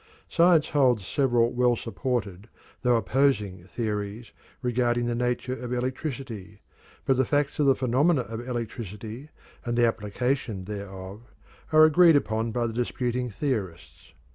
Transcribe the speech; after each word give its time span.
Science 0.27 0.69
holds 0.69 1.05
several 1.05 1.51
well 1.51 1.75
supported, 1.75 2.49
though 2.81 2.95
opposing, 2.95 3.65
theories 3.65 4.31
regarding 4.63 5.05
the 5.05 5.13
nature 5.13 5.53
of 5.53 5.71
electricity, 5.71 6.59
but 7.05 7.17
the 7.17 7.23
facts 7.23 7.59
of 7.59 7.67
the 7.67 7.75
phenomena 7.75 8.21
of 8.21 8.39
electricity, 8.47 9.29
and 9.63 9.77
the 9.77 9.85
application 9.85 10.65
thereof, 10.65 11.21
are 11.71 11.85
agreed 11.85 12.15
upon 12.15 12.51
by 12.51 12.65
the 12.65 12.73
disputing 12.73 13.29
theorists. 13.29 14.13